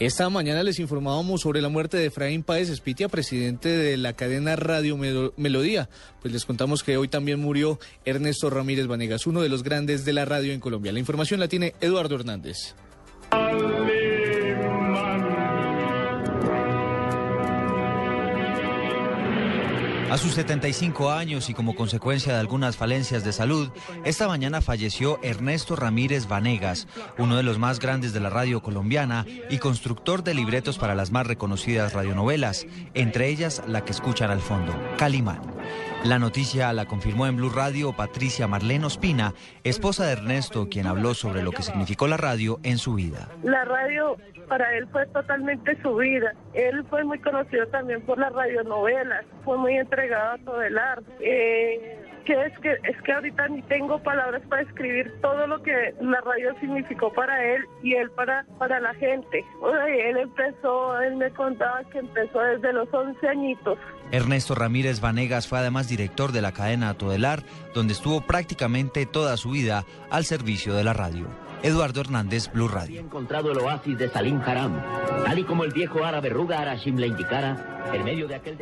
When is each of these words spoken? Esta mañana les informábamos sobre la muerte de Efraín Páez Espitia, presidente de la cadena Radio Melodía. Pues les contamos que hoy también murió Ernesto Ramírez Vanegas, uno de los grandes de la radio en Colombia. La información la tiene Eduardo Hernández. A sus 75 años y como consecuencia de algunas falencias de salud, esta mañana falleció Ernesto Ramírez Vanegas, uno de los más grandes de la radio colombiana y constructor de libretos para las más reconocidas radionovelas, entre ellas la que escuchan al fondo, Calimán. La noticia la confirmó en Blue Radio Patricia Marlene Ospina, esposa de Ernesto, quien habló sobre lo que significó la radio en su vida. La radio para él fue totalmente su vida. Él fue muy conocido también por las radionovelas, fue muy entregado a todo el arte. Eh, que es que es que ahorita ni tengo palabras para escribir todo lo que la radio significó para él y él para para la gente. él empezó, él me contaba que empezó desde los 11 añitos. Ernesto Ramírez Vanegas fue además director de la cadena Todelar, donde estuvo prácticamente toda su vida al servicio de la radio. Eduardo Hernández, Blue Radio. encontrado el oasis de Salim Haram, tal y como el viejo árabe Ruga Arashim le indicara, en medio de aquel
Esta 0.00 0.30
mañana 0.30 0.62
les 0.62 0.78
informábamos 0.78 1.40
sobre 1.40 1.60
la 1.60 1.68
muerte 1.68 1.96
de 1.96 2.06
Efraín 2.06 2.44
Páez 2.44 2.68
Espitia, 2.68 3.08
presidente 3.08 3.68
de 3.68 3.96
la 3.96 4.12
cadena 4.12 4.54
Radio 4.54 4.96
Melodía. 4.96 5.88
Pues 6.22 6.32
les 6.32 6.44
contamos 6.44 6.84
que 6.84 6.96
hoy 6.96 7.08
también 7.08 7.40
murió 7.40 7.80
Ernesto 8.04 8.48
Ramírez 8.48 8.86
Vanegas, 8.86 9.26
uno 9.26 9.42
de 9.42 9.48
los 9.48 9.64
grandes 9.64 10.04
de 10.04 10.12
la 10.12 10.24
radio 10.24 10.52
en 10.52 10.60
Colombia. 10.60 10.92
La 10.92 11.00
información 11.00 11.40
la 11.40 11.48
tiene 11.48 11.74
Eduardo 11.80 12.14
Hernández. 12.14 12.76
A 20.10 20.16
sus 20.16 20.32
75 20.34 21.10
años 21.10 21.50
y 21.50 21.54
como 21.54 21.74
consecuencia 21.74 22.32
de 22.32 22.40
algunas 22.40 22.76
falencias 22.76 23.24
de 23.24 23.32
salud, 23.32 23.70
esta 24.04 24.26
mañana 24.26 24.62
falleció 24.62 25.18
Ernesto 25.22 25.76
Ramírez 25.76 26.26
Vanegas, 26.26 26.86
uno 27.18 27.36
de 27.36 27.42
los 27.42 27.58
más 27.58 27.78
grandes 27.78 28.14
de 28.14 28.20
la 28.20 28.30
radio 28.30 28.62
colombiana 28.62 29.26
y 29.50 29.58
constructor 29.58 30.22
de 30.22 30.32
libretos 30.32 30.78
para 30.78 30.94
las 30.94 31.10
más 31.10 31.26
reconocidas 31.26 31.92
radionovelas, 31.92 32.66
entre 32.94 33.28
ellas 33.28 33.62
la 33.66 33.84
que 33.84 33.92
escuchan 33.92 34.30
al 34.30 34.40
fondo, 34.40 34.74
Calimán. 34.96 35.57
La 36.04 36.18
noticia 36.18 36.72
la 36.72 36.86
confirmó 36.86 37.26
en 37.26 37.36
Blue 37.36 37.50
Radio 37.50 37.92
Patricia 37.92 38.46
Marlene 38.46 38.86
Ospina, 38.86 39.34
esposa 39.64 40.06
de 40.06 40.12
Ernesto, 40.12 40.68
quien 40.70 40.86
habló 40.86 41.14
sobre 41.14 41.42
lo 41.42 41.50
que 41.50 41.62
significó 41.62 42.06
la 42.06 42.16
radio 42.16 42.60
en 42.62 42.78
su 42.78 42.94
vida. 42.94 43.28
La 43.42 43.64
radio 43.64 44.16
para 44.48 44.76
él 44.76 44.86
fue 44.92 45.06
totalmente 45.06 45.80
su 45.82 45.96
vida. 45.96 46.32
Él 46.54 46.84
fue 46.88 47.04
muy 47.04 47.18
conocido 47.18 47.66
también 47.68 48.00
por 48.02 48.18
las 48.18 48.32
radionovelas, 48.32 49.24
fue 49.44 49.58
muy 49.58 49.76
entregado 49.76 50.34
a 50.34 50.38
todo 50.38 50.62
el 50.62 50.78
arte. 50.78 51.12
Eh, 51.20 52.07
que 52.28 52.34
es 52.34 52.58
que 52.58 52.72
es 52.84 53.02
que 53.04 53.12
ahorita 53.12 53.48
ni 53.48 53.62
tengo 53.62 53.98
palabras 54.02 54.42
para 54.50 54.60
escribir 54.60 55.10
todo 55.22 55.46
lo 55.46 55.62
que 55.62 55.94
la 56.02 56.20
radio 56.20 56.54
significó 56.60 57.10
para 57.10 57.42
él 57.42 57.64
y 57.82 57.94
él 57.94 58.10
para 58.10 58.44
para 58.58 58.78
la 58.80 58.92
gente. 58.94 59.42
él 59.88 60.16
empezó, 60.18 61.00
él 61.00 61.16
me 61.16 61.30
contaba 61.30 61.82
que 61.84 62.00
empezó 62.00 62.40
desde 62.40 62.74
los 62.74 62.92
11 62.92 63.26
añitos. 63.28 63.78
Ernesto 64.12 64.54
Ramírez 64.54 65.00
Vanegas 65.00 65.48
fue 65.48 65.58
además 65.58 65.88
director 65.88 66.32
de 66.32 66.42
la 66.42 66.52
cadena 66.52 66.92
Todelar, 66.98 67.44
donde 67.74 67.94
estuvo 67.94 68.20
prácticamente 68.20 69.06
toda 69.06 69.38
su 69.38 69.52
vida 69.52 69.86
al 70.10 70.26
servicio 70.26 70.74
de 70.74 70.84
la 70.84 70.92
radio. 70.92 71.28
Eduardo 71.62 72.02
Hernández, 72.02 72.52
Blue 72.52 72.68
Radio. 72.68 73.00
encontrado 73.00 73.50
el 73.50 73.58
oasis 73.58 73.96
de 73.98 74.08
Salim 74.10 74.40
Haram, 74.42 74.80
tal 75.24 75.38
y 75.38 75.44
como 75.44 75.64
el 75.64 75.72
viejo 75.72 76.04
árabe 76.04 76.28
Ruga 76.28 76.60
Arashim 76.60 76.96
le 76.96 77.06
indicara, 77.08 77.80
en 77.92 78.04
medio 78.04 78.28
de 78.28 78.34
aquel 78.34 78.58